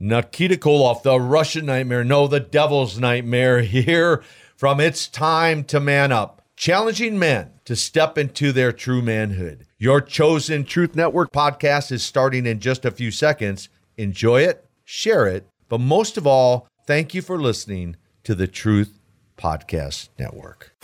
[0.00, 4.24] Nikita Koloff, the Russian nightmare, no, the devil's nightmare, here
[4.56, 9.66] from It's Time to Man Up, challenging men to step into their true manhood.
[9.78, 13.68] Your chosen Truth Network podcast is starting in just a few seconds.
[13.96, 18.98] Enjoy it, share it, but most of all, thank you for listening to the Truth
[19.36, 20.74] Podcast Network.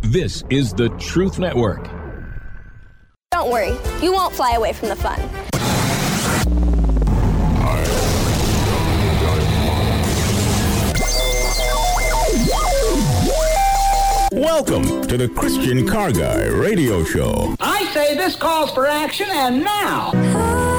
[0.00, 1.88] This is the Truth Network.
[3.30, 5.43] Don't worry, you won't fly away from the fun.
[14.44, 17.56] Welcome to the Christian Car Guy Radio Show.
[17.60, 20.73] I say this calls for action, and now.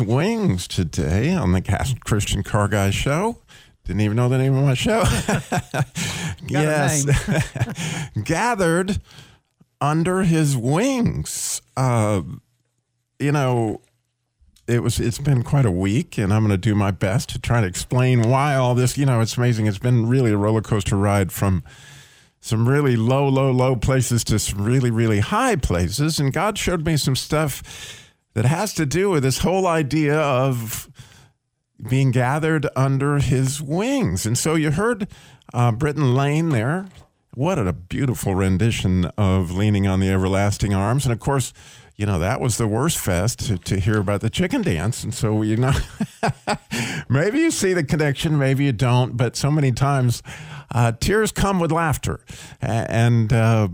[0.00, 3.38] His wings today on the Christian Car Guy Show.
[3.84, 5.02] Didn't even know the name of my show.
[6.48, 7.06] yes.
[8.24, 9.00] gathered
[9.80, 11.60] under his wings.
[11.76, 12.22] Uh,
[13.18, 13.80] you know,
[14.66, 17.38] it was it's been quite a week and I'm going to do my best to
[17.38, 19.66] try to explain why all this, you know, it's amazing.
[19.66, 21.62] It's been really a roller coaster ride from
[22.40, 26.18] some really low, low, low places to some really, really high places.
[26.18, 28.06] And God showed me some stuff
[28.40, 30.88] that has to do with this whole idea of
[31.90, 34.24] being gathered under his wings.
[34.24, 35.08] And so you heard
[35.52, 36.86] uh, Britton Lane there.
[37.34, 41.04] What a beautiful rendition of Leaning on the Everlasting Arms.
[41.04, 41.52] And of course,
[41.96, 45.04] you know, that was the Wurstfest to, to hear about the chicken dance.
[45.04, 45.74] And so, you know,
[47.10, 50.22] maybe you see the connection, maybe you don't, but so many times
[50.74, 52.24] uh, tears come with laughter.
[52.62, 53.68] And, uh,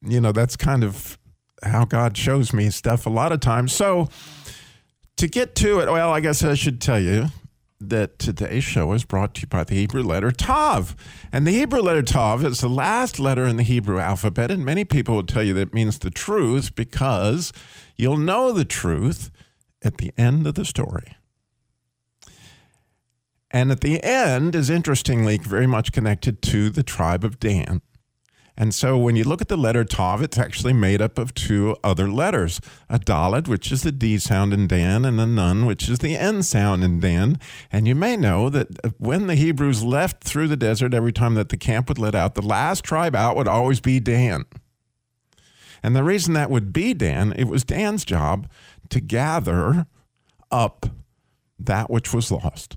[0.00, 1.18] you know, that's kind of
[1.62, 3.72] how God shows me stuff a lot of times.
[3.72, 4.08] So,
[5.16, 7.28] to get to it, well, I guess I should tell you
[7.88, 10.96] that today's show is brought to you by the Hebrew letter Tav.
[11.32, 14.50] And the Hebrew letter Tav is the last letter in the Hebrew alphabet.
[14.50, 17.52] And many people will tell you that means the truth because
[17.96, 19.30] you'll know the truth
[19.82, 21.16] at the end of the story.
[23.50, 27.82] And at the end is interestingly very much connected to the tribe of Dan.
[28.56, 31.76] And so when you look at the letter Tav, it's actually made up of two
[31.82, 35.88] other letters a Dalet, which is the D sound in Dan, and a Nun, which
[35.88, 37.38] is the N sound in Dan.
[37.70, 41.34] And you may know that uh, when the Hebrews left through the desert, every time
[41.34, 44.44] that the camp would let out, the last tribe out would always be Dan.
[45.82, 48.48] And the reason that would be Dan, it was Dan's job
[48.90, 49.86] to gather
[50.50, 50.86] up
[51.58, 52.76] that which was lost.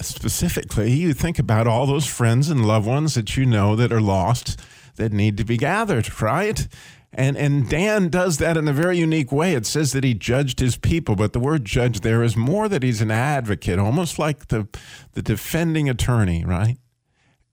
[0.00, 4.00] Specifically, you think about all those friends and loved ones that you know that are
[4.00, 4.60] lost
[4.96, 6.66] that need to be gathered, right?
[7.12, 9.54] And and Dan does that in a very unique way.
[9.54, 12.82] It says that he judged his people, but the word judge there is more that
[12.82, 14.68] he's an advocate, almost like the
[15.12, 16.76] the defending attorney, right?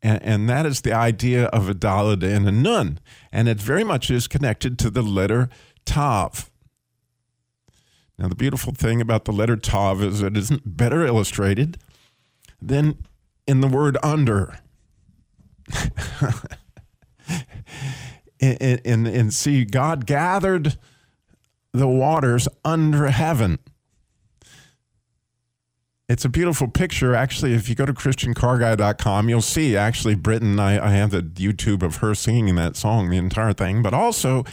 [0.01, 2.99] And, and that is the idea of a Dalet and a Nun.
[3.31, 5.47] And it very much is connected to the letter
[5.85, 6.51] Tav.
[8.19, 11.77] Now, the beautiful thing about the letter Tav is it isn't better illustrated
[12.67, 12.97] than
[13.47, 14.59] in the word under.
[18.39, 20.77] and, and, and see, God gathered
[21.71, 23.59] the waters under heaven.
[26.09, 27.15] It's a beautiful picture.
[27.15, 30.59] Actually, if you go to ChristianCarGuy.com, you'll see actually Britain.
[30.59, 33.81] I, I have the YouTube of her singing that song, the entire thing.
[33.81, 34.43] But also,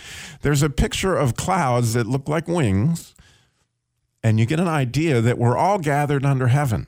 [0.43, 3.15] there's a picture of clouds that look like wings,
[4.23, 6.87] and you get an idea that we're all gathered under heaven.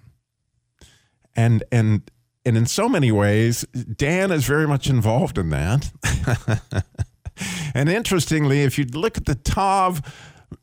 [1.35, 2.11] And and
[2.45, 3.65] and in so many ways,
[3.97, 5.91] Dan is very much involved in that.
[7.75, 10.03] and interestingly, if you look at the Tav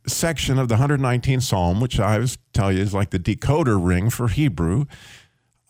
[0.06, 4.10] section of the 119th Psalm, which I always tell you is like the decoder ring
[4.10, 4.86] for Hebrew,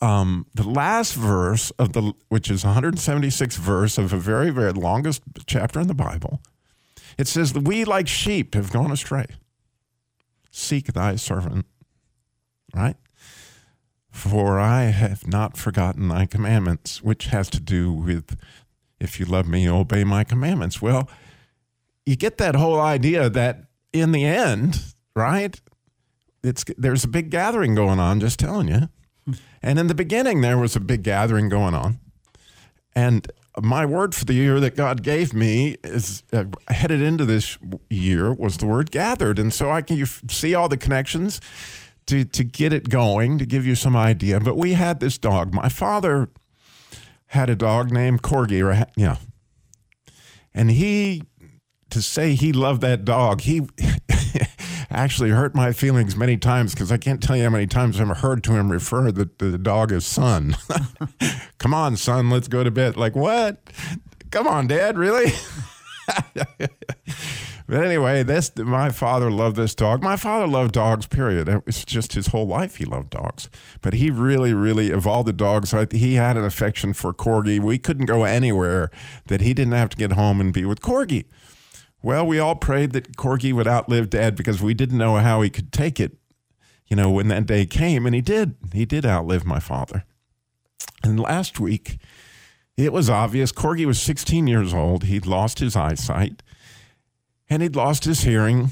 [0.01, 5.21] um, the last verse of the, which is 176th verse of a very, very longest
[5.45, 6.41] chapter in the Bible,
[7.17, 9.25] It says, We like sheep have gone astray.
[10.51, 11.65] Seek thy servant,
[12.73, 12.95] right?
[14.19, 18.35] For I have not forgotten thy commandments, which has to do with
[18.99, 20.81] if you love me, obey my commandments.
[20.81, 21.09] Well,
[22.05, 24.81] you get that whole idea that in the end,
[25.15, 25.59] right?
[26.43, 28.89] It's there's a big gathering going on, just telling you.
[29.61, 31.99] And in the beginning there was a big gathering going on.
[32.95, 33.29] And
[33.61, 37.57] my word for the year that God gave me is uh, headed into this
[37.89, 39.37] year was the word gathered.
[39.37, 41.41] And so I can you f- see all the connections
[42.09, 44.39] to to get it going, to give you some idea.
[44.39, 45.53] But we had this dog.
[45.53, 46.29] My father
[47.27, 48.89] had a dog named Corgi, right?
[48.95, 49.17] yeah.
[50.53, 51.23] And he
[51.91, 53.67] to say he loved that dog, he
[54.89, 58.17] actually hurt my feelings many times because I can't tell you how many times I've
[58.17, 60.55] heard to him refer the, the dog as son.
[61.57, 62.97] Come on, son, let's go to bed.
[62.97, 63.61] Like, what?
[64.31, 65.31] Come on, dad, really?
[67.69, 70.01] but anyway, this my father loved this dog.
[70.01, 71.47] My father loved dogs, period.
[71.47, 73.47] It was just his whole life he loved dogs.
[73.83, 77.59] But he really, really, of all the dogs, he had an affection for Corgi.
[77.59, 78.89] We couldn't go anywhere
[79.27, 81.25] that he didn't have to get home and be with Corgi.
[82.01, 85.51] Well, we all prayed that Corgi would outlive Dad because we didn't know how he
[85.51, 86.17] could take it,
[86.87, 88.07] you know, when that day came.
[88.07, 88.55] And he did.
[88.73, 90.05] He did outlive my father.
[91.03, 91.99] And last week,
[92.77, 95.03] it was obvious Corgi was 16 years old.
[95.03, 96.41] He'd lost his eyesight
[97.49, 98.69] and he'd lost his hearing.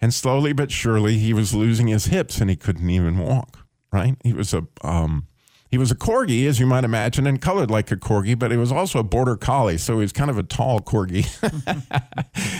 [0.00, 4.16] And slowly but surely, he was losing his hips and he couldn't even walk, right?
[4.22, 4.66] He was a.
[4.82, 5.26] Um,
[5.68, 8.56] he was a corgi, as you might imagine, and colored like a corgi, but he
[8.56, 11.26] was also a border collie, so he was kind of a tall corgi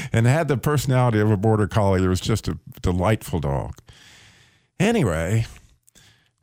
[0.12, 2.02] and had the personality of a border collie.
[2.02, 3.78] It was just a delightful dog.
[4.80, 5.46] Anyway,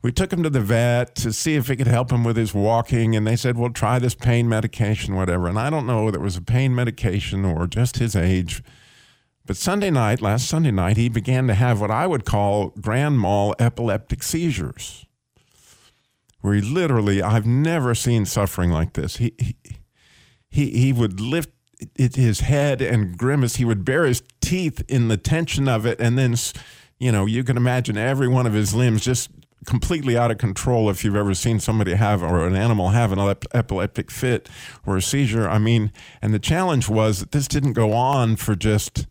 [0.04, 2.52] we took him to the vet to see if it could help him with his
[2.52, 5.48] walking, and they said, Well, try this pain medication, whatever.
[5.48, 8.62] And I don't know whether it was a pain medication or just his age.
[9.46, 13.18] But Sunday night, last Sunday night, he began to have what I would call grand
[13.18, 15.06] mal epileptic seizures
[16.44, 19.16] where he literally I've never seen suffering like this.
[19.16, 19.56] He he
[20.50, 21.48] he, he would lift
[21.96, 23.56] his head and grimace.
[23.56, 26.36] He would bare his teeth in the tension of it, and then
[26.98, 29.30] you know you can imagine every one of his limbs just
[29.64, 30.90] completely out of control.
[30.90, 34.48] If you've ever seen somebody have or an animal have an ep- epileptic fit
[34.86, 38.54] or a seizure, I mean, and the challenge was that this didn't go on for
[38.54, 39.06] just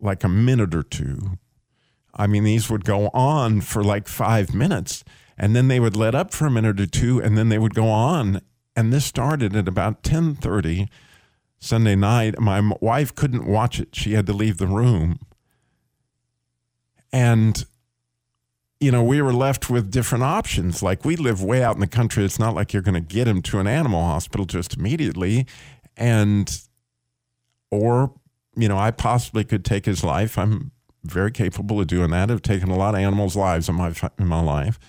[0.00, 1.38] like a minute or two.
[2.14, 5.04] I mean, these would go on for like five minutes,
[5.38, 7.74] and then they would let up for a minute or two, and then they would
[7.74, 8.42] go on.
[8.76, 10.88] And this started at about ten thirty
[11.58, 12.38] Sunday night.
[12.38, 15.18] My wife couldn't watch it; she had to leave the room.
[17.12, 17.64] And
[18.82, 20.82] you know, we were left with different options.
[20.82, 22.24] Like we live way out in the country.
[22.24, 25.46] It's not like you're going to get him to an animal hospital just immediately,
[25.96, 26.60] and
[27.70, 28.12] or
[28.56, 30.36] you know, I possibly could take his life.
[30.36, 30.72] I'm
[31.04, 32.30] very capable of doing that.
[32.30, 34.80] I've taken a lot of animals' lives in my in my life.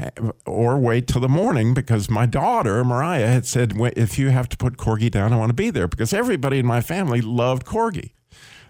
[0.00, 0.10] Eh,
[0.44, 4.56] or wait till the morning because my daughter Mariah had said, "If you have to
[4.56, 8.10] put Corgi down, I want to be there." Because everybody in my family loved Corgi,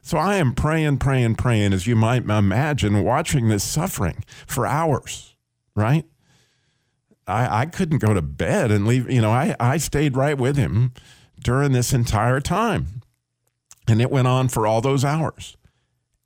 [0.05, 5.35] so I am praying, praying, praying, as you might imagine, watching this suffering for hours.
[5.75, 6.05] Right?
[7.27, 9.11] I I couldn't go to bed and leave.
[9.11, 10.93] You know, I I stayed right with him
[11.43, 13.01] during this entire time.
[13.89, 15.57] And it went on for all those hours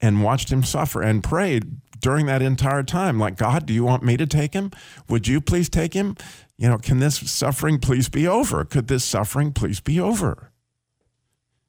[0.00, 4.02] and watched him suffer and prayed during that entire time like, God, do you want
[4.02, 4.72] me to take him?
[5.08, 6.16] Would you please take him?
[6.56, 8.64] You know, can this suffering please be over?
[8.64, 10.50] Could this suffering please be over?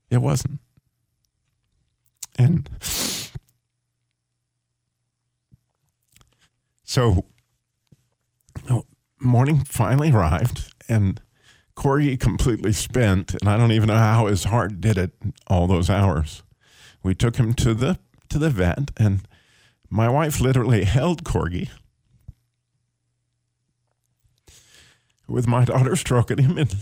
[0.10, 0.60] It wasn't.
[2.39, 2.69] And
[6.84, 7.25] so
[9.19, 11.22] morning finally arrived and
[11.75, 15.12] Corgi completely spent, and I don't even know how his heart did it
[15.48, 16.43] all those hours.
[17.03, 19.22] We took him to the to the vet, and
[19.89, 21.69] my wife literally held Corgi
[25.27, 26.75] with my daughter stroking him, and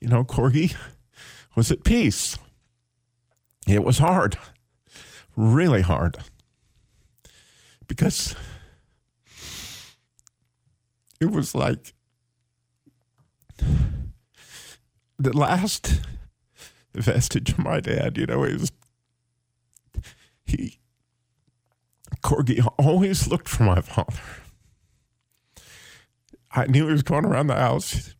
[0.00, 0.74] you know, Corgi
[1.54, 2.38] was at peace.
[3.66, 4.38] It was hard,
[5.36, 6.16] really hard,
[7.86, 8.34] because
[11.20, 11.94] it was like
[15.18, 16.00] the last
[16.94, 18.18] vestige of my dad.
[18.18, 18.72] You know, was
[20.44, 20.78] he.
[22.22, 24.20] Corgi always looked for my father.
[26.52, 28.14] I knew he was going around the house.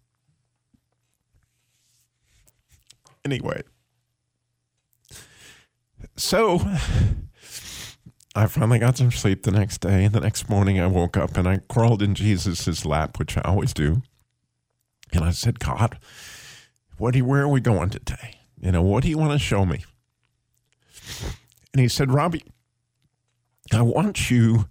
[3.25, 3.62] Anyway,
[6.17, 6.61] so
[8.35, 10.09] I finally got some sleep the next day.
[10.09, 13.73] The next morning, I woke up and I crawled in Jesus' lap, which I always
[13.73, 14.02] do.
[15.12, 15.99] And I said, God,
[16.97, 18.41] what do you, where are we going today?
[18.61, 19.85] You know, what do you want to show me?
[21.73, 22.45] And he said, Robby,
[23.73, 24.69] I want you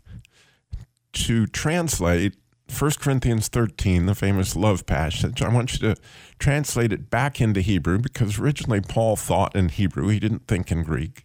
[1.13, 2.35] to translate
[2.71, 5.41] 1 Corinthians 13, the famous love passage.
[5.41, 6.01] I want you to
[6.39, 10.07] translate it back into Hebrew because originally Paul thought in Hebrew.
[10.07, 11.23] He didn't think in Greek.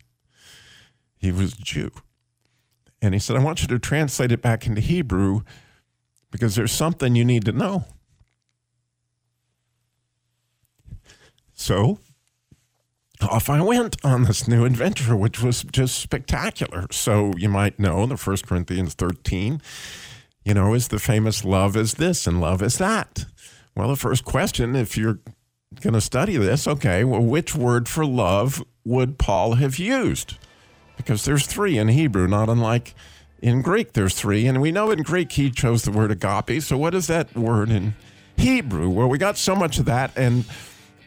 [1.16, 1.90] He was a Jew.
[3.00, 5.42] And he said, I want you to translate it back into Hebrew
[6.30, 7.84] because there's something you need to know.
[11.52, 12.00] So
[13.22, 16.86] off I went on this new adventure, which was just spectacular.
[16.90, 19.62] So you might know the First Corinthians 13,
[20.46, 23.26] you know, is the famous love is this and love is that.
[23.74, 25.18] Well, the first question, if you're
[25.80, 30.38] going to study this, okay, well, which word for love would Paul have used?
[30.96, 32.94] Because there's three in Hebrew, not unlike
[33.42, 34.46] in Greek, there's three.
[34.46, 36.62] And we know in Greek he chose the word agape.
[36.62, 37.96] So what is that word in
[38.36, 38.88] Hebrew?
[38.88, 40.16] Well, we got so much of that.
[40.16, 40.44] And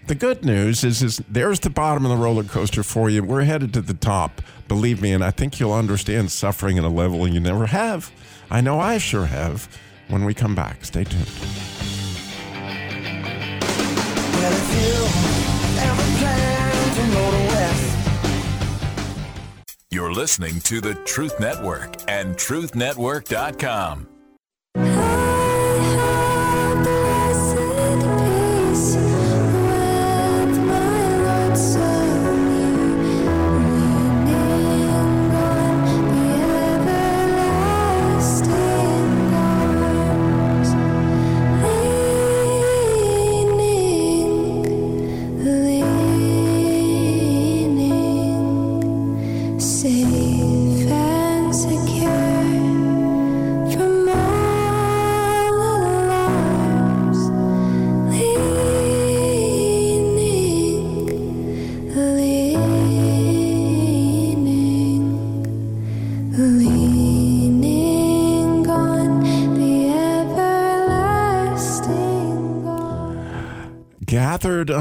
[0.08, 3.24] the good news is, is there's the bottom of the roller coaster for you.
[3.24, 6.89] We're headed to the top, believe me, and I think you'll understand suffering at a
[6.89, 8.12] level you never have.
[8.51, 9.68] I know I sure have.
[10.08, 11.27] When we come back, stay tuned.
[14.34, 14.94] Well, if you
[15.82, 17.89] ever plan to go to West,
[19.91, 24.08] You're listening to the Truth Network and truthnetwork.com.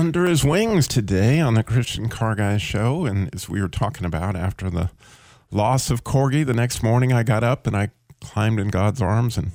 [0.09, 3.05] under his wings today on the Christian Car Guy show.
[3.05, 4.91] And as we were talking about after the
[5.51, 7.91] loss of Corgi, the next morning I got up and I
[8.23, 9.51] climbed in God's arms and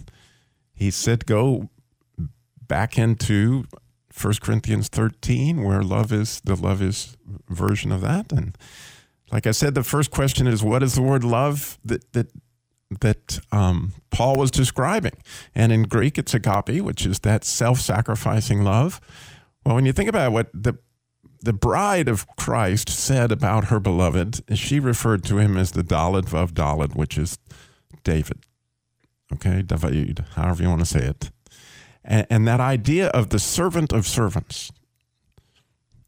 [0.71, 1.71] he said, Go
[2.67, 3.65] back into
[4.15, 7.17] 1 Corinthians 13, where love is the love is
[7.49, 8.31] version of that.
[8.31, 8.55] And
[9.31, 12.27] like I said, the first question is what is the word love that that
[13.01, 15.17] that um, Paul was describing?
[15.55, 19.01] And in Greek, it's agape, which is that self-sacrificing love.
[19.65, 20.77] Well, when you think about what the
[21.41, 26.33] the bride of Christ said about her beloved, she referred to him as the Dalit
[26.33, 27.37] of Dalit, which is
[28.05, 28.45] David.
[29.33, 31.31] Okay, David, however you want to say it.
[32.05, 34.71] And, and that idea of the servant of servants,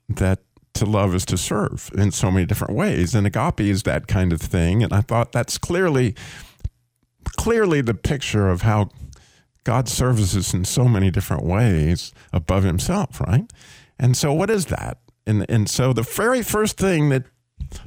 [0.07, 0.39] that
[0.75, 3.13] to love is to serve in so many different ways.
[3.13, 4.83] And agape is that kind of thing.
[4.83, 6.15] And I thought that's clearly,
[7.37, 8.89] clearly the picture of how
[9.65, 13.51] God serves us in so many different ways above himself, right?
[13.99, 14.99] And so what is that?
[15.27, 17.23] And, and so the very first thing that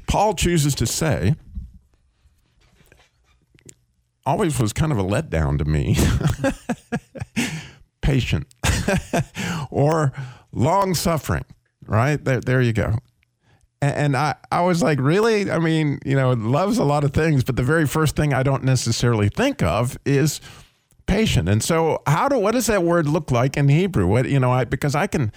[0.08, 1.36] Paul chooses to say
[4.26, 5.96] always was kind of a letdown to me.
[8.02, 8.46] Patient
[9.70, 10.12] or
[10.52, 11.44] long suffering,
[11.86, 12.22] right?
[12.22, 12.98] There, there you go.
[13.80, 15.48] And, I, I was like, really?
[15.48, 18.42] I mean, you know, love's a lot of things, but the very first thing I
[18.42, 20.40] don't necessarily think of is
[21.08, 21.48] patient.
[21.48, 24.06] And so, how do what does that word look like in Hebrew?
[24.06, 25.32] What you know, I because I can,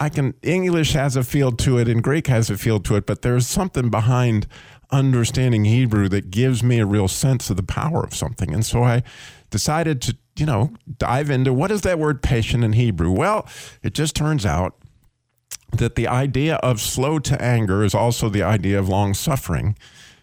[0.00, 3.04] I can English has a feel to it and Greek has a feel to it,
[3.04, 4.46] but there's something behind
[4.90, 8.54] understanding Hebrew that gives me a real sense of the power of something.
[8.54, 9.02] And so I
[9.50, 13.10] decided to, you know, dive into what is that word patient in Hebrew?
[13.10, 13.46] Well,
[13.82, 14.76] it just turns out
[15.72, 19.76] that the idea of slow to anger is also the idea of long suffering,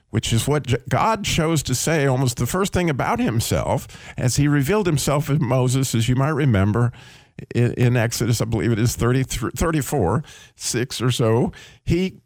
[0.09, 4.47] which is what God chose to say almost the first thing about himself as he
[4.47, 6.91] revealed himself to Moses, as you might remember
[7.53, 10.23] in, in Exodus, I believe it is 33 34,
[10.55, 11.51] 6 or so.
[11.83, 12.21] He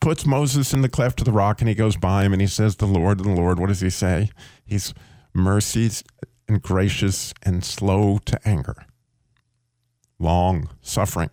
[0.00, 2.48] puts Moses in the cleft of the rock and he goes by him and he
[2.48, 4.30] says, The Lord, the Lord, what does he say?
[4.64, 4.94] He's
[5.34, 6.02] mercies
[6.48, 8.86] and gracious and slow to anger,
[10.18, 11.30] long suffering,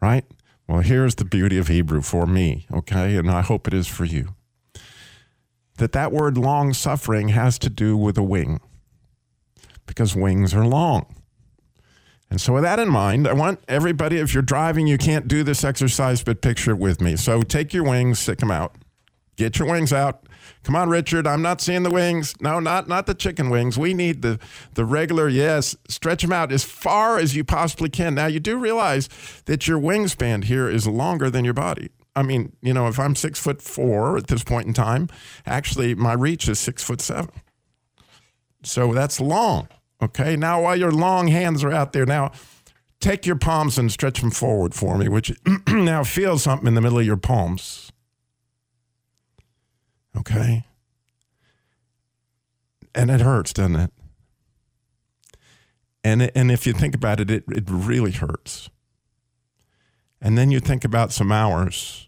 [0.00, 0.24] right?
[0.68, 3.16] Well, here's the beauty of Hebrew for me, okay?
[3.16, 4.35] And I hope it is for you.
[5.78, 8.60] That that word long suffering has to do with a wing
[9.86, 11.06] because wings are long.
[12.28, 15.44] And so, with that in mind, I want everybody, if you're driving, you can't do
[15.44, 17.14] this exercise, but picture it with me.
[17.16, 18.74] So, take your wings, stick them out.
[19.36, 20.26] Get your wings out.
[20.64, 21.26] Come on, Richard.
[21.26, 22.34] I'm not seeing the wings.
[22.40, 23.78] No, not not the chicken wings.
[23.78, 24.40] We need the
[24.74, 25.28] the regular.
[25.28, 28.14] Yes, stretch them out as far as you possibly can.
[28.14, 29.08] Now you do realize
[29.44, 31.90] that your wingspan here is longer than your body.
[32.16, 35.08] I mean, you know, if I'm six foot four at this point in time,
[35.44, 37.30] actually my reach is six foot seven.
[38.62, 39.68] So that's long.
[40.02, 40.34] Okay.
[40.34, 42.32] Now while your long hands are out there, now
[43.00, 45.32] take your palms and stretch them forward for me, which
[45.68, 47.92] now feel something in the middle of your palms.
[50.16, 50.64] Okay.
[52.94, 53.92] And it hurts, doesn't it?
[56.02, 58.70] And, and if you think about it, it, it really hurts.
[60.20, 62.05] And then you think about some hours,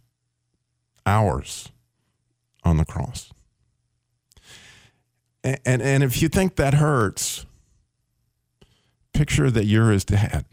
[1.09, 1.71] hours
[2.63, 3.33] on the cross.
[5.43, 7.47] And, and, and if you think that hurts,
[9.13, 10.45] picture that you're his dad.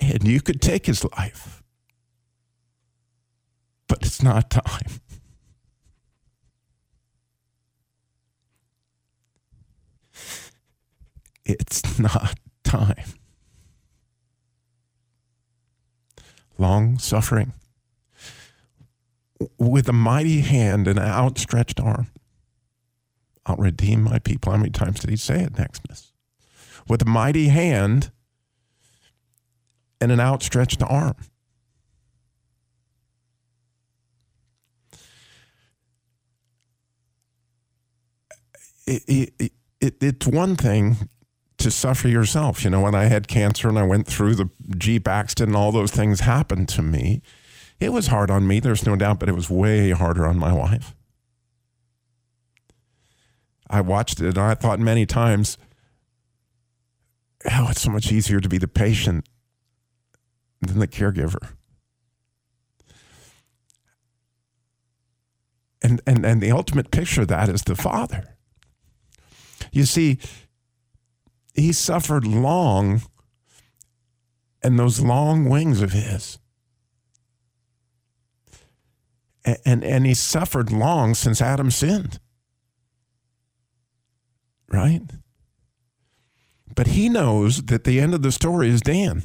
[0.00, 1.62] And you could take his life,
[3.86, 5.00] but it's not time.
[11.58, 13.04] It's not time.
[16.58, 17.54] Long suffering
[19.58, 22.08] with a mighty hand and an outstretched arm.
[23.46, 24.52] I'll redeem my people.
[24.52, 26.12] How many times did he say it Exodus?
[26.88, 28.10] With a mighty hand
[30.00, 31.16] and an outstretched arm.
[38.86, 39.02] It,
[39.38, 40.96] it, it, it's one thing
[41.60, 42.64] to suffer yourself.
[42.64, 45.72] You know, when I had cancer and I went through the Jeep accident and all
[45.72, 47.22] those things happened to me,
[47.78, 50.52] it was hard on me, there's no doubt, but it was way harder on my
[50.52, 50.94] wife.
[53.68, 55.56] I watched it and I thought many times,
[57.50, 59.26] oh, it's so much easier to be the patient
[60.60, 61.52] than the caregiver.
[65.82, 68.36] And, and, and the ultimate picture of that is the father.
[69.72, 70.18] You see,
[71.54, 73.02] he suffered long,
[74.62, 76.38] and those long wings of his.
[79.44, 82.20] And, and, and he suffered long since Adam sinned.
[84.68, 85.02] Right?
[86.74, 89.24] But he knows that the end of the story is Dan.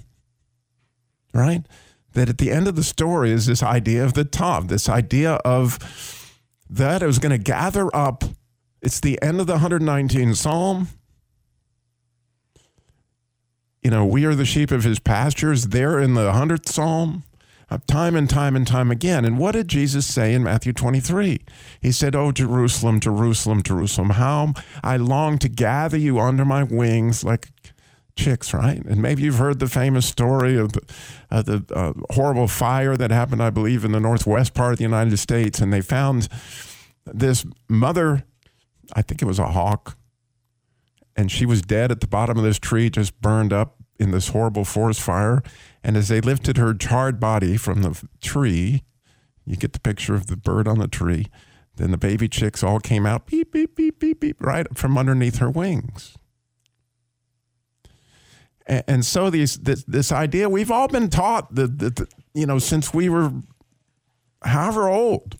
[1.34, 1.66] Right?
[2.14, 5.34] That at the end of the story is this idea of the top, this idea
[5.46, 5.78] of
[6.70, 8.24] that is going to gather up.
[8.82, 10.88] It's the end of the 119th Psalm
[13.86, 15.68] you know, we are the sheep of his pastures.
[15.68, 17.24] There in the 100th Psalm,
[17.70, 19.26] uh, time and time and time again.
[19.26, 21.40] And what did Jesus say in Matthew 23?
[21.82, 27.24] He said, Oh, Jerusalem, Jerusalem, Jerusalem, how I long to gather you under my wings
[27.24, 27.50] like
[28.16, 28.84] chicks, right?
[28.84, 30.82] And maybe you've heard the famous story of the,
[31.30, 34.84] uh, the uh, horrible fire that happened, I believe, in the northwest part of the
[34.84, 35.60] United States.
[35.60, 36.28] And they found
[37.06, 38.24] this mother,
[38.94, 39.96] I think it was a hawk,
[41.16, 44.30] and she was dead at the bottom of this tree, just burned up in this
[44.30, 45.42] horrible forest fire.
[45.84, 48.84] And as they lifted her charred body from the tree,
[49.46, 51.28] you get the picture of the bird on the tree.
[51.76, 55.38] Then the baby chicks all came out, beep, beep, beep, beep, beep, right from underneath
[55.38, 56.18] her wings.
[58.68, 62.58] And, so these this, this idea we've all been taught that, that, that you know
[62.58, 63.32] since we were
[64.42, 65.38] however old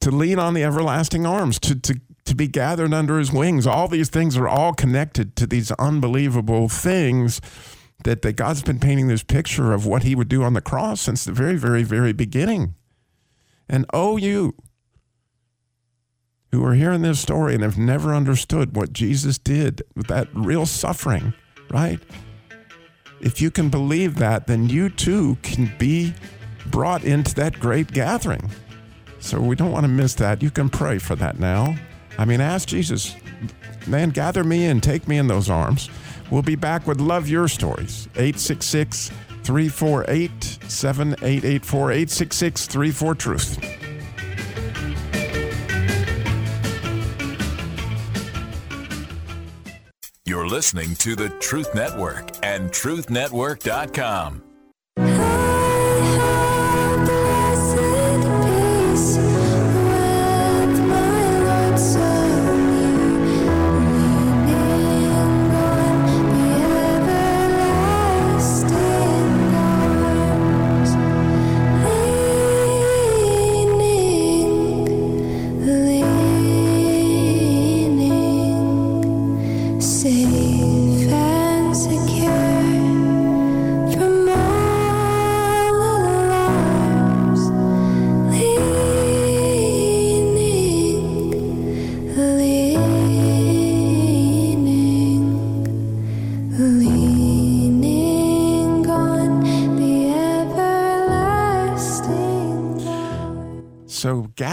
[0.00, 3.66] to lean on the everlasting arms to to to be gathered under his wings.
[3.66, 7.40] All these things are all connected to these unbelievable things
[8.04, 11.00] that, that God's been painting this picture of what he would do on the cross
[11.00, 12.74] since the very, very, very beginning.
[13.68, 14.54] And oh, you
[16.52, 20.64] who are hearing this story and have never understood what Jesus did with that real
[20.64, 21.34] suffering,
[21.70, 22.00] right?
[23.20, 26.14] If you can believe that, then you too can be
[26.66, 28.50] brought into that great gathering.
[29.18, 30.42] So we don't want to miss that.
[30.42, 31.74] You can pray for that now.
[32.18, 33.14] I mean, ask Jesus,
[33.86, 35.88] man, gather me in, take me in those arms.
[36.30, 38.08] We'll be back with Love Your Stories.
[38.16, 39.10] 866
[39.44, 43.78] 348 7884 866 34 Truth.
[50.26, 54.47] You're listening to the Truth Network and TruthNetwork.com.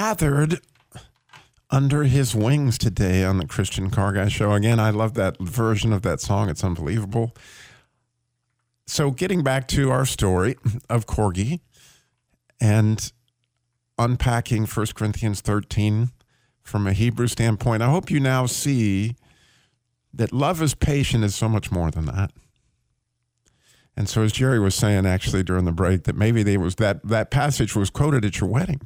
[0.06, 0.60] gathered
[1.72, 4.52] under his wings today on the Christian Car Guy Show.
[4.52, 6.48] Again, I love that version of that song.
[6.48, 7.36] It's unbelievable.
[8.86, 10.58] So getting back to our story
[10.92, 11.62] of Corgi
[12.62, 13.12] and
[13.98, 16.12] unpacking 1 Corinthians 13
[16.62, 19.16] from a Hebrew standpoint, I hope you now see
[20.14, 22.32] that love is patient is so much more than that.
[23.98, 27.08] And so, as Jerry was saying actually during the break, that maybe they was that
[27.08, 28.82] that passage was quoted at your wedding,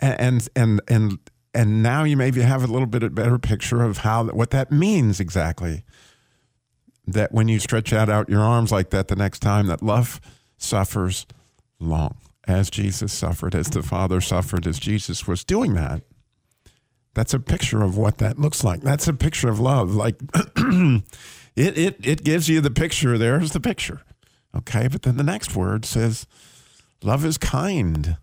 [0.00, 1.18] and and and
[1.52, 5.20] and now you maybe have a little bit better picture of how what that means
[5.20, 5.84] exactly.
[7.06, 10.20] That when you stretch out out your arms like that the next time, that love
[10.56, 11.26] suffers
[11.80, 16.02] long, as Jesus suffered, as the Father suffered, as Jesus was doing that.
[17.14, 18.82] That's a picture of what that looks like.
[18.82, 19.94] That's a picture of love.
[19.94, 20.20] Like
[20.56, 21.02] it,
[21.56, 23.18] it, it gives you the picture.
[23.18, 24.02] There's the picture.
[24.56, 24.86] Okay.
[24.86, 26.26] But then the next word says,
[27.02, 28.16] love is kind.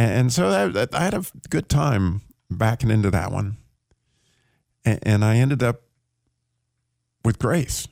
[0.00, 3.58] And so I had a good time backing into that one.
[4.84, 5.82] And, and I ended up
[7.22, 7.86] with grace.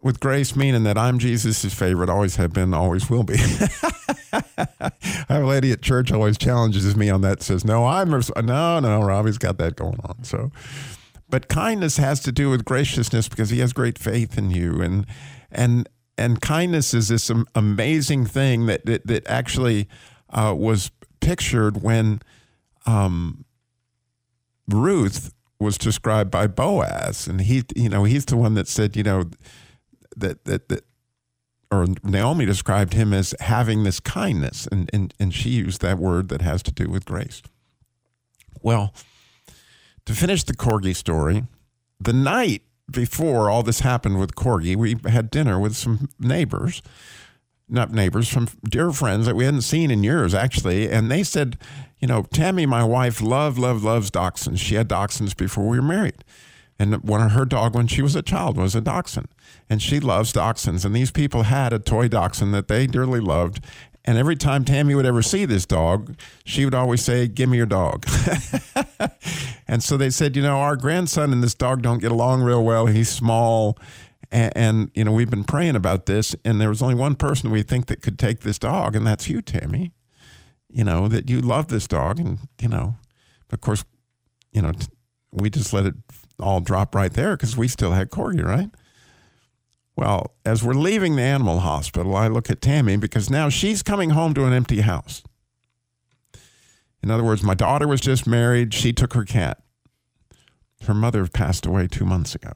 [0.00, 3.34] With grace, meaning that I'm Jesus' favorite, always have been, always will be.
[4.32, 4.92] I
[5.28, 7.42] have a lady at church always challenges me on that.
[7.42, 9.02] Says, "No, I'm no, no.
[9.02, 10.52] Robby's got that going on." So,
[11.28, 15.06] but kindness has to do with graciousness because he has great faith in you, and
[15.50, 15.88] and
[16.18, 19.88] and kindness is this amazing thing that that, that actually
[20.30, 22.20] uh, was pictured when
[22.86, 23.44] um,
[24.68, 29.02] Ruth was described by Boaz, and he, you know, he's the one that said, you
[29.02, 29.24] know,
[30.16, 30.84] that that that
[31.70, 36.28] or Naomi described him as having this kindness, and, and, and she used that word
[36.28, 37.42] that has to do with grace.
[38.62, 38.94] Well,
[40.04, 41.44] to finish the Corgi story,
[42.00, 46.82] the night before all this happened with Corgi, we had dinner with some neighbors,
[47.68, 50.90] not neighbors, from dear friends that we hadn't seen in years, actually.
[50.90, 51.58] And they said,
[51.98, 54.58] you know, Tammy, my wife, love, love, loves dachshunds.
[54.58, 56.24] She had dachshunds before we were married.
[56.78, 59.28] And one of her dog when she was a child was a dachshund.
[59.68, 60.84] And she loves dachshunds.
[60.84, 63.64] And these people had a toy dachshund that they dearly loved.
[64.06, 67.56] And every time Tammy would ever see this dog, she would always say, Give me
[67.56, 68.06] your dog.
[69.68, 72.62] and so they said, You know, our grandson and this dog don't get along real
[72.62, 72.86] well.
[72.86, 73.76] He's small.
[74.30, 76.36] And, and, you know, we've been praying about this.
[76.44, 79.28] And there was only one person we think that could take this dog, and that's
[79.28, 79.92] you, Tammy.
[80.68, 82.18] You know, that you love this dog.
[82.18, 82.96] And, you know,
[83.52, 83.84] of course,
[84.52, 84.72] you know,
[85.32, 85.94] we just let it
[86.38, 88.70] all drop right there because we still had Corgi, right?
[89.96, 94.10] Well, as we're leaving the animal hospital, I look at Tammy because now she's coming
[94.10, 95.22] home to an empty house.
[97.02, 98.74] In other words, my daughter was just married.
[98.74, 99.62] She took her cat.
[100.86, 102.52] Her mother passed away two months ago.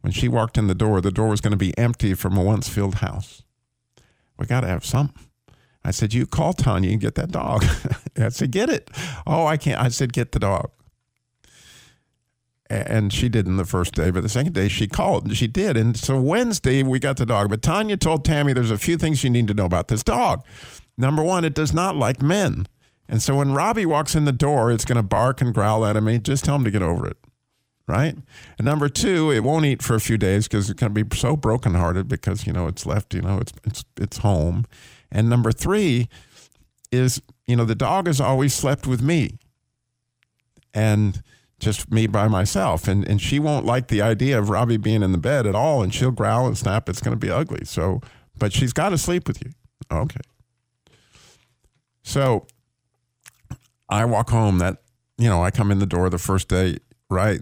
[0.00, 2.42] When she walked in the door, the door was going to be empty from a
[2.42, 3.42] once filled house.
[4.38, 5.28] We got to have something.
[5.84, 7.64] I said, You call Tanya and get that dog.
[8.18, 8.90] I said, Get it.
[9.26, 9.80] Oh, I can't.
[9.80, 10.70] I said, Get the dog.
[12.70, 15.76] And she didn't the first day, but the second day she called and she did.
[15.76, 17.50] And so Wednesday we got the dog.
[17.50, 20.44] But Tanya told Tammy there's a few things you need to know about this dog.
[20.96, 22.66] Number one, it does not like men.
[23.06, 26.02] And so when Robby walks in the door, it's going to bark and growl at
[26.02, 26.18] me.
[26.18, 27.18] Just tell him to get over it.
[27.86, 28.16] Right?
[28.56, 31.16] And number two, it won't eat for a few days because it's going to be
[31.16, 34.64] so brokenhearted because, you know, it's left, you know, it's, it's, it's home.
[35.12, 36.08] And number three
[36.90, 39.38] is, you know, the dog has always slept with me
[40.74, 41.22] and
[41.58, 42.88] just me by myself.
[42.88, 45.82] And, and she won't like the idea of Robby being in the bed at all.
[45.82, 46.88] And she'll growl and snap.
[46.88, 47.64] It's going to be ugly.
[47.64, 48.00] So,
[48.36, 49.52] but she's got to sleep with you.
[49.90, 50.20] Okay.
[52.02, 52.46] So
[53.88, 54.82] I walk home that,
[55.18, 57.40] you know, I come in the door the first day, right?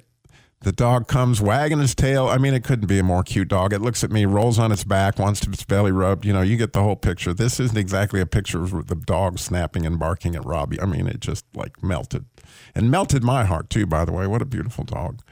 [0.61, 2.29] The dog comes wagging his tail.
[2.29, 3.73] I mean, it couldn't be a more cute dog.
[3.73, 6.25] It looks at me, rolls on its back, wants to its belly rubbed.
[6.25, 7.35] You know, you get the whole picture.
[7.35, 10.81] This isn't exactly a picture of the dog snapping and barking at Robby.
[10.81, 12.27] I mean, it just like melted
[12.75, 14.27] and melted my heart too, by the way.
[14.27, 15.23] What a beautiful dog.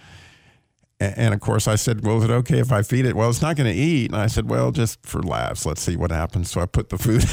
[1.02, 3.16] And of course, I said, Well, is it okay if I feed it?
[3.16, 4.10] Well, it's not going to eat.
[4.10, 6.50] And I said, Well, just for laughs, let's see what happens.
[6.50, 7.24] So I put the food.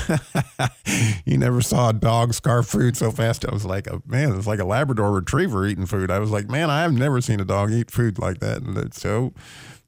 [1.26, 3.46] you never saw a dog scarf food so fast.
[3.46, 6.10] I was like, oh, Man, it's like a Labrador retriever eating food.
[6.10, 8.62] I was like, Man, I have never seen a dog eat food like that.
[8.62, 9.34] And so,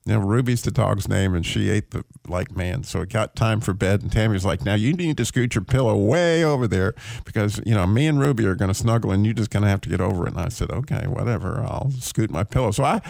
[0.10, 2.84] you know, Ruby's the dog's name, and she ate the like man.
[2.84, 5.54] So it got time for bed, and Tammy was like, "Now you need to scoot
[5.54, 6.96] your pillow way over there
[7.26, 9.70] because you know me and Ruby are going to snuggle, and you're just going to
[9.70, 11.60] have to get over it." And I said, "Okay, whatever.
[11.60, 13.02] I'll scoot my pillow." So I,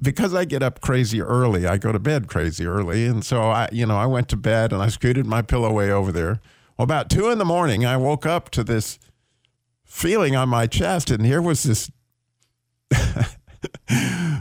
[0.00, 3.68] because I get up crazy early, I go to bed crazy early, and so I,
[3.70, 6.40] you know, I went to bed and I scooted my pillow way over there.
[6.78, 8.98] Well, about two in the morning, I woke up to this
[9.84, 11.90] feeling on my chest, and here was this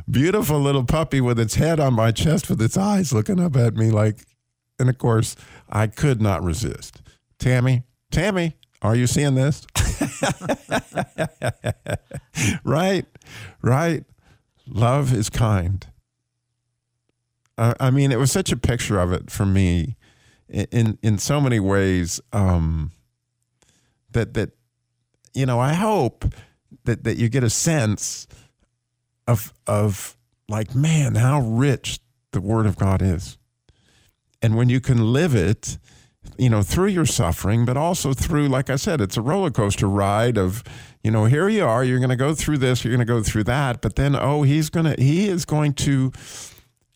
[0.09, 3.75] beautiful little puppy with its head on my chest with its eyes looking up at
[3.75, 4.25] me like
[4.79, 5.35] And of course,
[5.69, 7.01] I could not resist.
[7.37, 9.65] Tammy, Tammy, are you seeing this?
[12.63, 13.05] right,
[13.61, 14.05] right.
[14.65, 15.85] Love is kind.
[17.57, 19.97] I I mean, it was such a picture of it for me,
[20.47, 22.21] in in, so many ways.
[22.31, 22.91] Um,
[24.11, 24.51] that that
[25.33, 26.25] you know, I hope
[26.85, 28.27] that that you get a sense
[29.29, 31.99] of of like, man, how rich
[32.31, 33.37] the Word of God is,
[34.41, 35.77] and when you can live it,
[36.37, 39.87] you know, through your suffering, but also through, like I said, it's a roller coaster
[39.87, 40.63] ride of,
[41.03, 43.23] you know, here you are, you're going to go through this, you're going to go
[43.23, 46.11] through that, but then, oh, he's going to, he is going to,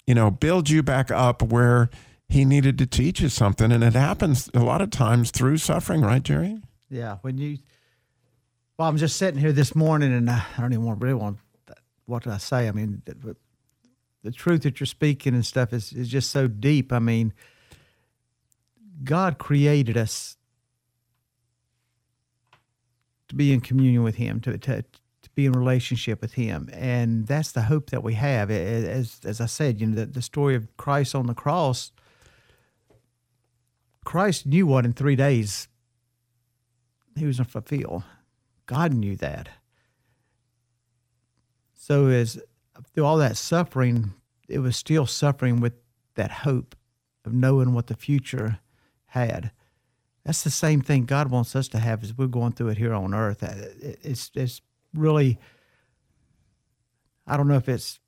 [0.06, 1.90] you know, build you back up where
[2.28, 3.72] he needed to teach you something.
[3.72, 6.60] And it happens a lot of times through suffering, right, Jerry?
[6.90, 7.58] Yeah, when you,
[8.78, 11.38] well, I'm just sitting here this morning, and I don't even want to really want.
[12.06, 12.68] What did I say?
[12.68, 13.14] I mean, the,
[14.24, 16.94] the- truth that you're speaking and stuff is is just so deep.
[16.94, 17.34] I mean,
[19.04, 20.38] God created us
[23.28, 27.28] to be in communion with Him, to to, to be in relationship with Him, and
[27.28, 28.50] that's the hope that we have.
[28.50, 31.92] As as I said, you know, the, the story of Christ on the cross.
[34.06, 35.68] Christ knew what in three days
[37.18, 38.04] he was going to fulfill.
[38.66, 39.50] God knew that.
[41.86, 42.40] So as
[42.96, 44.14] through all that suffering,
[44.48, 45.74] it was still suffering with
[46.16, 46.78] that hope
[47.26, 48.60] of knowing what the future
[49.08, 49.52] had.
[50.24, 52.94] That's the same thing God wants us to have as we're going through it here
[52.94, 53.44] on earth.
[53.44, 53.68] Uh,
[54.02, 54.62] It's it's
[54.94, 55.38] really
[57.28, 58.00] I don't know if it's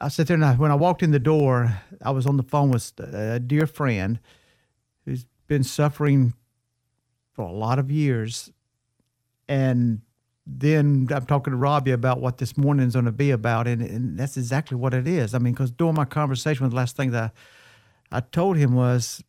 [0.00, 2.44] I sit there and I, when I walked in the door, I was on the
[2.44, 4.20] phone with a dear friend
[5.04, 6.34] who's been suffering
[7.32, 8.52] for a lot of years.
[9.48, 10.02] And
[10.46, 14.18] then I'm talking to Robby about what this morning's going to be about, and, and
[14.18, 15.34] that's exactly what it is.
[15.34, 17.32] I mean, because during my conversation, the last thing that
[18.12, 19.22] I, I told him was,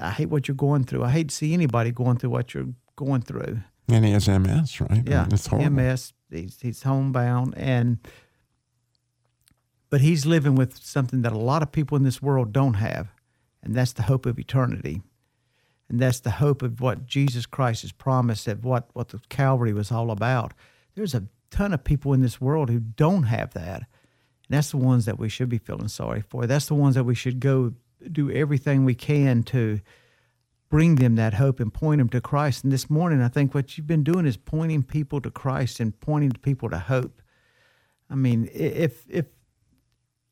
[0.00, 1.04] I hate what you're going through.
[1.04, 3.60] I hate to see anybody going through what you're going through.
[3.88, 4.90] And he has MS, right?
[4.90, 5.70] I Yeah, mean, it's horrible.
[5.70, 6.12] MS.
[6.30, 7.98] He's he's homebound, and
[9.88, 13.12] but he's living with something that a lot of people in this world don't have,
[13.62, 15.02] and that's the hope of eternity,
[15.88, 19.72] and that's the hope of what Jesus Christ has promised, of what what the Calvary
[19.72, 20.52] was all about.
[20.94, 23.86] There's a ton of people in this world who don't have that, and
[24.50, 26.46] that's the ones that we should be feeling sorry for.
[26.46, 27.74] That's the ones that we should go
[28.10, 29.80] do everything we can to
[30.68, 32.64] bring them that hope and point them to Christ.
[32.64, 35.98] And this morning, I think what you've been doing is pointing people to Christ and
[36.00, 37.22] pointing people to hope.
[38.10, 39.26] I mean, if if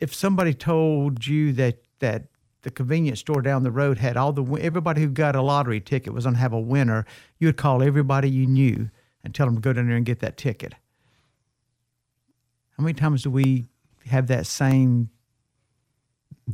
[0.00, 2.26] if somebody told you that that
[2.64, 6.12] the convenience store down the road had all the everybody who got a lottery ticket
[6.12, 7.06] was going to have a winner,
[7.38, 8.90] you would call everybody you knew
[9.22, 10.74] and tell them to go down there and get that ticket.
[12.76, 13.66] How many times do we
[14.06, 15.10] have that same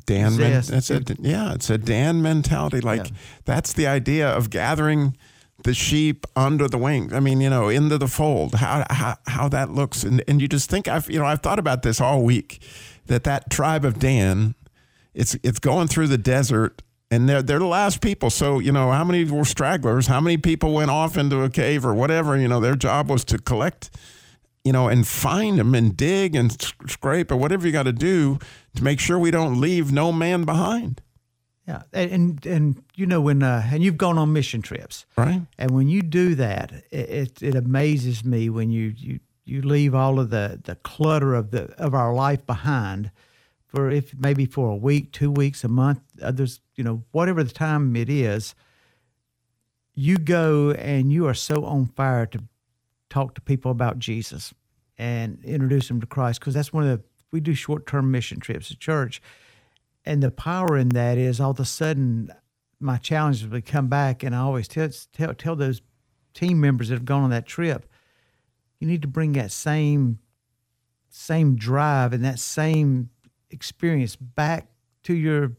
[0.06, 2.80] Dan, men, it's a, yeah, it's a Dan mentality.
[2.80, 3.16] Like Yeah.
[3.44, 5.16] that's the idea of gathering
[5.64, 7.12] the sheep under the wing.
[7.12, 8.54] I mean, you know, into the fold.
[8.54, 11.58] How how, how that looks, and and you just think I've you know I've thought
[11.58, 12.62] about this all week.
[13.06, 14.54] That that tribe of Dan,
[15.14, 16.82] it's it's going through the desert.
[17.12, 18.30] And they're, they're the last people.
[18.30, 20.06] So, you know, how many were stragglers?
[20.06, 22.36] How many people went off into a cave or whatever?
[22.36, 23.90] You know, their job was to collect
[24.64, 26.52] you know, and find them and dig and
[26.86, 28.38] scrape or whatever you got to do
[28.74, 31.00] to make sure we don't leave no man behind.
[31.66, 35.42] Yeah, and and, and you know when uh, and you've gone on mission trips, Right.
[35.58, 39.94] And when you do that, it, it, it amazes me when you, you you leave
[39.94, 43.10] all of the, the clutter of the of our life behind
[43.70, 47.52] for if maybe for a week, two weeks, a month, others, you know, whatever the
[47.52, 48.54] time it is,
[49.94, 52.42] you go and you are so on fire to
[53.08, 54.52] talk to people about Jesus
[54.98, 58.40] and introduce them to Christ because that's one of the we do short term mission
[58.40, 59.22] trips at church,
[60.04, 62.32] and the power in that is all of a sudden
[62.80, 65.80] my challenges to come back and I always tell tell tell those
[66.34, 67.86] team members that have gone on that trip,
[68.80, 70.18] you need to bring that same
[71.08, 73.10] same drive and that same
[73.50, 74.68] experience back
[75.04, 75.52] to your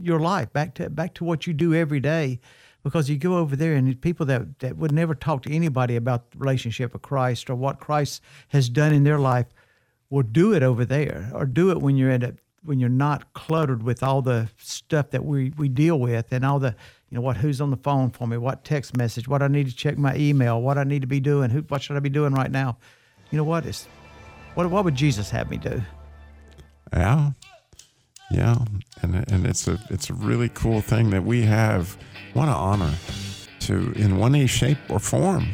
[0.00, 2.40] your life, back to back to what you do every day.
[2.82, 6.32] Because you go over there and people that, that would never talk to anybody about
[6.32, 9.46] the relationship of Christ or what Christ has done in their life
[10.10, 13.32] will do it over there or do it when you're at a when you're not
[13.32, 16.74] cluttered with all the stuff that we, we deal with and all the
[17.08, 19.66] you know what who's on the phone for me what text message what i need
[19.66, 22.08] to check my email what i need to be doing who what should i be
[22.08, 22.76] doing right now
[23.30, 23.88] you know what is
[24.54, 25.82] what, what would jesus have me do
[26.92, 27.30] Yeah.
[28.30, 28.56] Yeah.
[29.02, 31.96] And and it's a it's a really cool thing that we have
[32.34, 32.94] what an honor
[33.60, 35.48] to in one shape or form,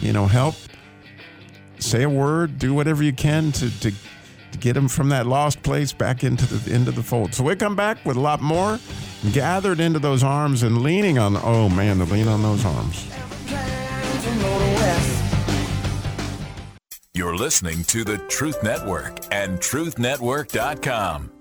[0.00, 0.54] you know, help
[1.78, 3.92] say a word, do whatever you can to to,
[4.52, 7.34] to get them from that lost place back into the into the fold.
[7.34, 8.78] So we come back with a lot more
[9.32, 13.06] gathered into those arms and leaning on, oh man, to lean on those arms.
[17.18, 21.37] You're listening to the Truth Network and truthnetwork.com.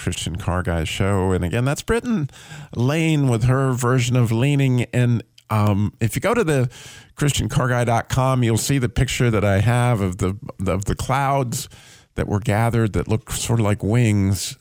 [0.00, 1.32] Christian Car Guy show.
[1.32, 2.30] And again, that's Britain
[2.74, 4.84] Lane with her version of Leaning.
[4.94, 6.70] And um, if you go to the
[7.16, 11.68] ChristianCarGuy.com, you'll see the picture that I have of the of the clouds
[12.14, 14.56] that were gathered that look sort of like wings,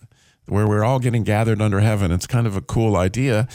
[0.48, 2.12] where we're all getting gathered under heaven.
[2.12, 3.48] It's kind of a cool idea.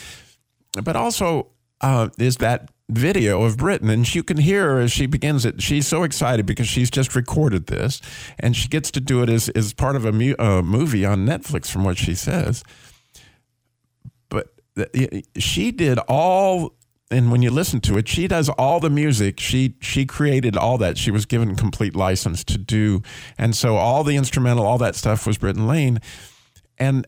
[0.82, 1.50] But also
[1.82, 5.62] uh, is that video of Britain, and you can hear her as she begins it.
[5.62, 8.00] She's so excited because she's just recorded this,
[8.38, 11.26] and she gets to do it as, as part of a mu- uh, movie on
[11.26, 12.62] Netflix, from what she says.
[14.28, 14.54] But
[15.38, 16.74] she did all,
[17.10, 19.40] and when you listen to it, she does all the music.
[19.40, 20.98] She she created all that.
[20.98, 23.02] She was given complete license to do,
[23.38, 26.00] and so all the instrumental, all that stuff was Britain Lane.
[26.76, 27.06] And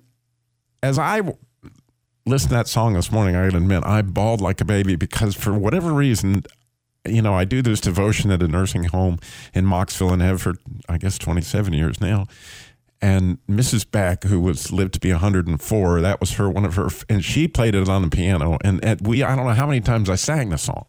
[0.83, 1.23] as I
[2.27, 5.55] listened to that song this morning, I admit, I bawled like a baby because for
[5.55, 6.43] whatever reason,
[7.07, 9.19] you know, I do this devotion at a nursing home
[9.55, 10.55] in Mocksville and have for,
[10.89, 12.27] I guess, 27 years now.
[13.03, 13.89] And Mrs.
[13.89, 17.47] Beck, who was lived to be 104, that was her one of her, and she
[17.47, 18.57] played it on the piano.
[18.65, 20.87] And at we, I don't know how many times I sang the song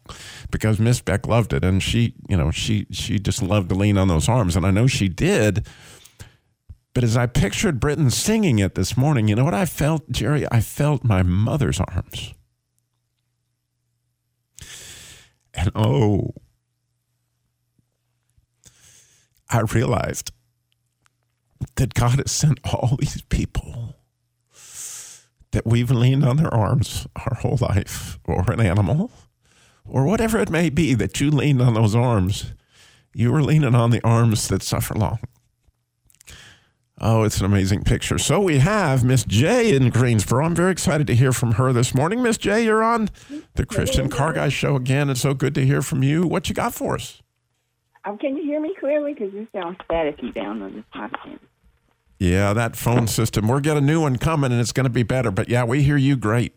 [0.50, 3.98] because Miss Beck loved it, and she, you know, she she just loved to lean
[3.98, 5.66] on those arms, and I know she did.
[6.98, 10.44] But as I pictured Britain singing it this morning, you know what I felt, Jerry?
[10.50, 12.34] I felt my mother's arms.
[15.54, 16.34] And oh,
[19.48, 20.32] I realized
[21.76, 23.94] that God has sent all these people
[25.52, 29.12] that we've leaned on their arms our whole life, or an animal,
[29.84, 32.54] or whatever it may be that you leaned on those arms.
[33.14, 35.20] You were leaning on the arms that suffer long.
[37.00, 38.18] Oh, it's an amazing picture.
[38.18, 40.44] So we have Miss J in Greensboro.
[40.44, 42.22] I'm very excited to hear from her this morning.
[42.22, 43.08] Miss J, you're on
[43.54, 45.08] the Christian Car Guy Show again.
[45.08, 46.26] It's so good to hear from you.
[46.26, 47.22] What you got for us?
[48.04, 49.14] Um, can you hear me clearly?
[49.14, 51.38] Because you sound staticky down on this podcast.
[52.18, 53.46] Yeah, that phone system.
[53.46, 55.30] We're getting a new one coming, and it's going to be better.
[55.30, 56.56] But yeah, we hear you great.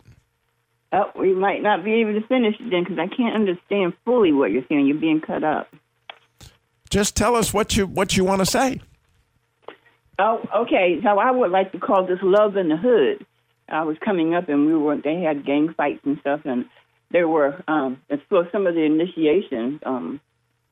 [0.92, 4.32] Oh, we might not be able to finish it then because I can't understand fully
[4.32, 4.88] what you're saying.
[4.88, 5.74] You're being cut up.
[6.90, 8.82] Just tell us what you what you want to say.
[10.22, 11.00] Oh, okay.
[11.02, 13.26] So I would like to call this love in the hood.
[13.68, 16.66] I was coming up and we were they had gang fights and stuff, and
[17.10, 19.82] there were um, and so some of the initiations.
[19.84, 20.22] Um,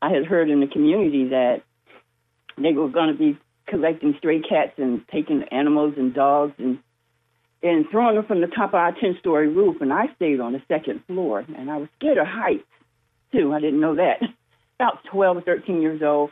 [0.01, 1.63] I had heard in the community that
[2.57, 6.77] they were going to be collecting stray cats and taking animals and dogs and
[7.63, 9.81] and throwing them from the top of our ten story roof.
[9.81, 12.67] And I stayed on the second floor, and I was scared of heights
[13.31, 13.51] too.
[13.51, 14.21] I didn't know that.
[14.79, 16.31] About twelve or thirteen years old,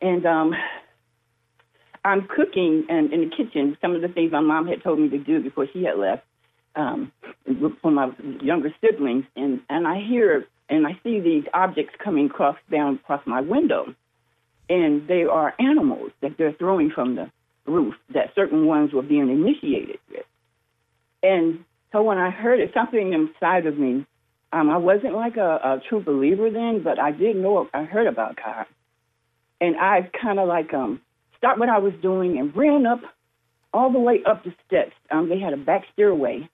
[0.00, 0.54] and um,
[2.06, 3.76] I'm cooking and in the kitchen.
[3.80, 6.22] Some of the things my mom had told me to do before she had left
[6.76, 7.10] um,
[7.82, 12.56] for my younger siblings, and and I hear and I see these objects coming across
[12.70, 13.92] down across my window,
[14.68, 17.28] and they are animals that they're throwing from the
[17.66, 17.94] roof.
[18.14, 20.26] That certain ones were being initiated with,
[21.24, 24.06] and so when I heard it, something inside of me.
[24.52, 28.06] Um, I wasn't like a, a true believer then, but I did know I heard
[28.06, 28.66] about God,
[29.60, 31.00] and I kind of like um
[31.46, 33.00] stopped what I was doing and ran up
[33.72, 34.92] all the way up the steps.
[35.10, 36.48] Um, they had a back stairway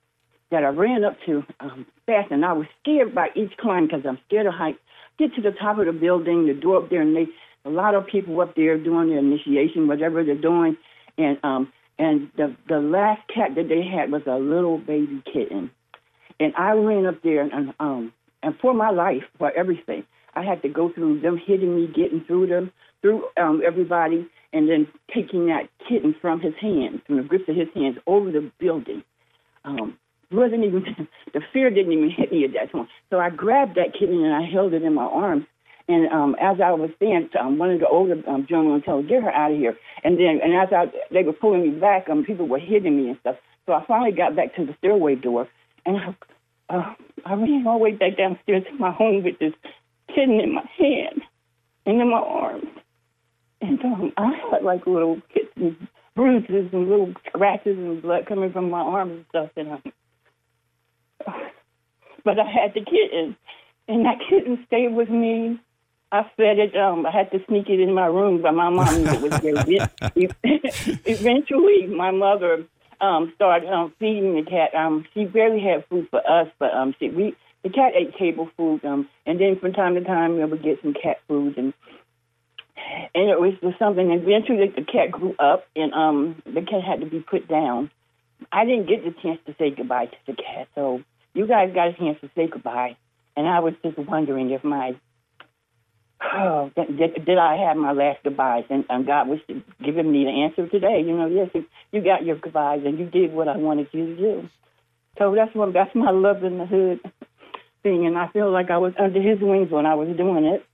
[0.50, 4.02] that I ran up to um, fast, and I was scared by each climb because
[4.06, 4.78] I'm scared of heights.
[5.18, 7.26] Get to the top of the building, the door up there, and they
[7.64, 10.76] a lot of people up there doing their initiation, whatever they're doing,
[11.16, 15.70] and um and the the last cat that they had was a little baby kitten,
[16.40, 18.12] and I ran up there and um
[18.42, 22.24] and for my life, for everything, I had to go through them hitting me, getting
[22.26, 27.22] through them, through um, everybody, and then taking that kitten from his hands, from the
[27.22, 29.02] grips of his hands, over the building.
[29.64, 29.98] Um,
[30.32, 30.84] wasn't even
[31.34, 32.88] the fear didn't even hit me at that point.
[33.10, 35.44] So I grabbed that kitten and I held it in my arms,
[35.88, 39.22] And um, as I was saying, um, one of the older um, gentlemen told, "Get
[39.22, 42.24] her out of here." And then, and as I, they were pulling me back, um,
[42.24, 43.36] people were hitting me and stuff.
[43.66, 45.48] So I finally got back to the stairway door,
[45.86, 46.94] and I, uh,
[47.24, 49.52] I ran all the way back downstairs to my home with this
[50.08, 51.22] kitten in my hand
[51.86, 52.66] and in my arms.
[53.62, 55.76] And um, I had like little hits and
[56.16, 59.50] bruises and little scratches and blood coming from my arms and stuff.
[59.56, 59.82] And um,
[62.24, 63.36] but I had the kitten,
[63.88, 65.60] and that kitten stayed with me.
[66.10, 66.76] I fed it.
[66.76, 69.40] Um, I had to sneak it in my room, but my mom knew it was
[69.40, 69.90] there.
[71.06, 72.66] Eventually, my mother
[73.00, 74.74] um, started um, feeding the cat.
[74.74, 78.50] Um, she barely had food for us, but um, she we the cat ate table
[78.56, 78.84] food.
[78.84, 81.72] Um, and then from time to time, we would get some cat food, and
[83.14, 84.10] and it was just something.
[84.10, 87.90] Eventually, the cat grew up, and um, the cat had to be put down.
[88.50, 91.02] I didn't get the chance to say goodbye to the cat, so
[91.34, 92.96] you guys got a chance to say goodbye.
[93.36, 94.94] And I was just wondering if my
[96.22, 98.64] oh, did, did I have my last goodbyes?
[98.70, 99.40] And, and God was
[99.84, 101.02] giving me the answer today.
[101.04, 101.50] You know, yes,
[101.90, 104.48] you got your goodbyes, and you did what I wanted you to do.
[105.18, 107.00] So that's what that's my love in the hood
[107.82, 110.64] thing, and I feel like I was under His wings when I was doing it.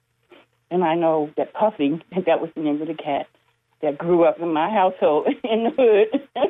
[0.71, 3.27] And I know that Puffy, that was the name of the cat
[3.83, 6.45] that grew up in my household in the hood.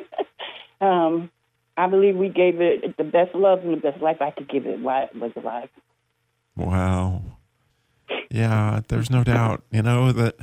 [0.81, 1.29] um,
[1.77, 4.65] I believe we gave it the best love and the best life I could give
[4.65, 5.69] it while it was alive.
[6.55, 7.21] Wow.
[8.29, 10.35] Yeah, there's no doubt, you know, that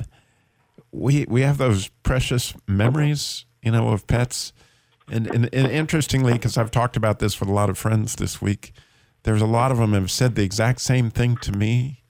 [0.91, 4.51] we we have those precious memories, you know, of pets.
[5.09, 8.41] And, and, and interestingly, because I've talked about this with a lot of friends this
[8.41, 8.73] week,
[9.23, 12.03] there's a lot of them have said the exact same thing to me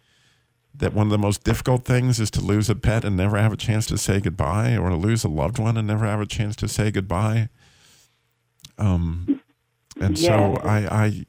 [0.77, 3.53] that one of the most difficult things is to lose a pet and never have
[3.53, 6.25] a chance to say goodbye, or to lose a loved one and never have a
[6.25, 7.49] chance to say goodbye.
[8.77, 9.41] Um,
[9.99, 11.25] and so I, I,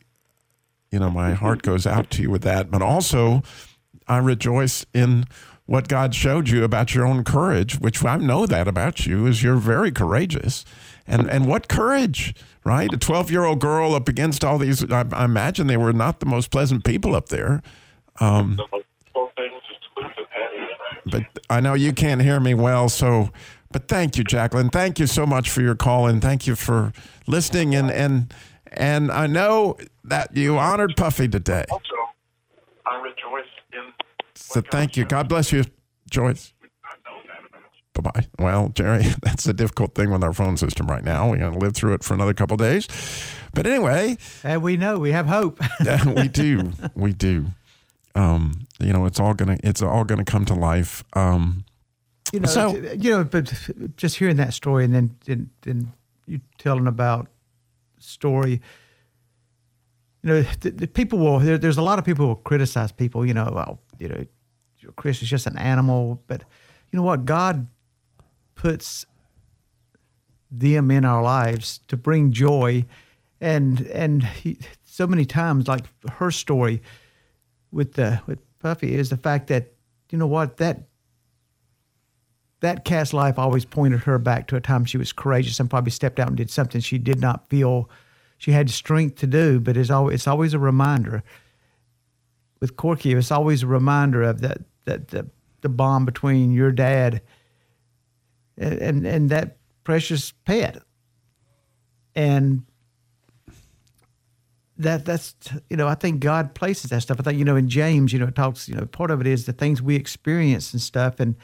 [0.91, 2.71] you know, my heart goes out to you with that.
[2.71, 3.43] But also,
[4.07, 5.25] I rejoice in
[5.67, 9.43] what God showed you about your own courage, which I know that about you is
[9.43, 10.65] you're very courageous.
[11.07, 12.35] And and what courage,
[12.65, 12.93] right?
[12.93, 14.91] A 12 year old girl up against all these.
[14.91, 17.63] I, I, imagine they were not the most pleasant people up there.
[18.21, 18.61] Um,
[21.07, 23.31] but I know you can't hear me well, so.
[23.71, 24.71] But thank you, Jacqueline.
[24.71, 26.93] Thank you so much for your call, and thank you for
[27.27, 27.75] listening.
[27.75, 28.33] And and
[28.73, 31.65] and I know that you honored Puffy today.
[31.71, 31.85] Also,
[32.87, 33.93] I rejoice in.
[34.35, 35.05] So thank you.
[35.05, 35.65] God bless you,
[36.11, 36.55] Joyce.
[37.95, 38.27] Bye bye.
[38.39, 41.31] Well, Jerry, that's a difficult thing with our phone system right now.
[41.31, 42.87] We're going to live through it for another couple days.
[43.55, 44.19] But anyway.
[44.45, 45.61] And we know we have hope.
[46.07, 46.73] we do.
[46.95, 47.47] We do.
[48.15, 51.05] Um, you know, it's all gonna it's all gonna come to life.
[51.15, 51.65] Um,
[52.33, 53.53] you know, so, you know, but
[53.97, 55.93] just hearing that story and then then, then
[56.27, 57.29] you telling about
[57.99, 58.61] story.
[60.23, 61.39] You know, the, the people will.
[61.39, 63.25] There, there's a lot of people who will criticize people.
[63.25, 64.25] You know, well, you know,
[64.97, 66.45] Chris is just an animal, but
[66.91, 67.25] you know what?
[67.25, 67.69] God
[68.55, 69.07] puts
[70.51, 72.85] them in our lives to bring joy,
[73.41, 76.83] and and he, so many times, like her story
[77.73, 79.73] with the with Puffy, is the fact that
[80.11, 80.89] you know what that
[82.61, 85.93] that cat's life always pointed her back to a time she was courageous and probably
[85.93, 87.89] stepped out and did something she did not feel
[88.37, 89.61] she had strength to do.
[89.61, 91.23] But it's always it's always a reminder.
[92.61, 95.29] With Corky, it's always a reminder of that that the
[95.61, 97.21] the bond between your dad
[98.57, 100.83] and, and that precious pet.
[102.15, 102.65] And
[104.79, 105.35] that that's
[105.69, 107.19] you know I think God places that stuff.
[107.21, 109.27] I think you know in James you know it talks you know part of it
[109.27, 111.35] is the things we experience and stuff and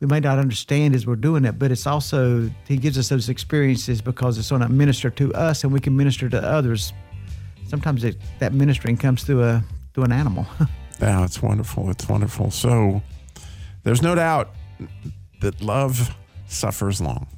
[0.00, 3.28] we may not understand as we're doing it, but it's also He gives us those
[3.28, 6.92] experiences because it's going to minister to us and we can minister to others.
[7.68, 9.64] Sometimes it, that ministering comes through a
[9.94, 10.46] through an animal.
[11.00, 11.90] yeah, it's wonderful.
[11.90, 12.50] It's wonderful.
[12.50, 13.02] So
[13.84, 14.54] there's no doubt
[15.40, 16.14] that love
[16.46, 17.28] suffers long.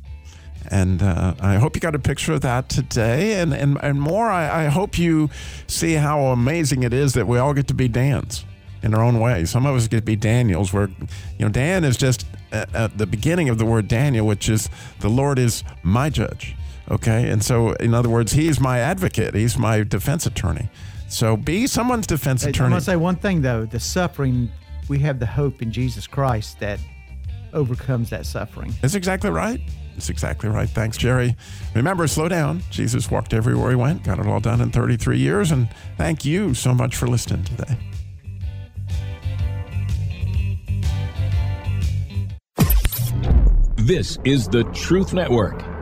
[0.70, 3.40] And uh, I hope you got a picture of that today.
[3.40, 5.30] And, and, and more, I, I hope you
[5.66, 8.44] see how amazing it is that we all get to be Dan's
[8.82, 9.44] in our own way.
[9.44, 10.88] Some of us get to be Daniels, where,
[11.38, 14.68] you know, Dan is just at, at the beginning of the word Daniel, which is
[15.00, 16.54] the Lord is my judge.
[16.90, 17.28] Okay.
[17.28, 20.68] And so, in other words, he's my advocate, he's my defense attorney.
[21.08, 22.68] So be someone's defense attorney.
[22.68, 24.50] I want to say one thing, though the suffering,
[24.88, 26.80] we have the hope in Jesus Christ that
[27.52, 28.74] overcomes that suffering.
[28.82, 29.60] That's exactly right.
[29.96, 30.68] That's exactly right.
[30.68, 31.34] Thanks, Jerry.
[31.74, 32.60] Remember, slow down.
[32.70, 35.50] Jesus walked everywhere he went, got it all done in 33 years.
[35.50, 37.78] And thank you so much for listening today.
[43.76, 45.75] This is the Truth Network.